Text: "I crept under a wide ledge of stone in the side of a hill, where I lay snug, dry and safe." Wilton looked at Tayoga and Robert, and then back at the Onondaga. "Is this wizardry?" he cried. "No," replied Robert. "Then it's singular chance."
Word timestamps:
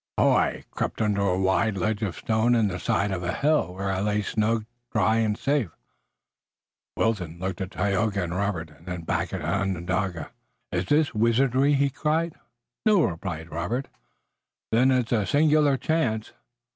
"I 0.17 0.63
crept 0.71 0.99
under 0.99 1.21
a 1.21 1.39
wide 1.39 1.77
ledge 1.77 2.01
of 2.01 2.15
stone 2.15 2.55
in 2.55 2.69
the 2.69 2.79
side 2.79 3.11
of 3.11 3.21
a 3.21 3.31
hill, 3.31 3.75
where 3.75 3.91
I 3.91 3.99
lay 4.01 4.23
snug, 4.23 4.65
dry 4.91 5.17
and 5.17 5.37
safe." 5.37 5.69
Wilton 6.97 7.37
looked 7.37 7.61
at 7.61 7.69
Tayoga 7.69 8.23
and 8.23 8.33
Robert, 8.35 8.71
and 8.71 8.87
then 8.87 9.03
back 9.03 9.31
at 9.31 9.41
the 9.43 9.47
Onondaga. 9.47 10.31
"Is 10.71 10.85
this 10.85 11.13
wizardry?" 11.13 11.73
he 11.75 11.91
cried. 11.91 12.33
"No," 12.83 13.03
replied 13.03 13.51
Robert. 13.51 13.89
"Then 14.71 14.89
it's 14.89 15.13
singular 15.29 15.77
chance." 15.77 16.33